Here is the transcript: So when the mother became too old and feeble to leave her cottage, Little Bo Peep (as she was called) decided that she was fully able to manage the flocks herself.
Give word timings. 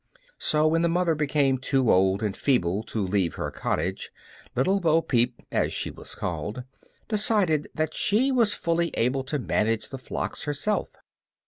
So 0.39 0.65
when 0.65 0.81
the 0.81 0.89
mother 0.89 1.13
became 1.13 1.59
too 1.59 1.91
old 1.91 2.23
and 2.23 2.35
feeble 2.35 2.81
to 2.85 3.05
leave 3.05 3.35
her 3.35 3.51
cottage, 3.51 4.09
Little 4.55 4.79
Bo 4.79 5.03
Peep 5.03 5.39
(as 5.51 5.73
she 5.73 5.91
was 5.91 6.15
called) 6.15 6.63
decided 7.07 7.69
that 7.75 7.93
she 7.93 8.31
was 8.31 8.51
fully 8.55 8.87
able 8.95 9.23
to 9.25 9.37
manage 9.37 9.89
the 9.89 9.99
flocks 9.99 10.45
herself. 10.45 10.89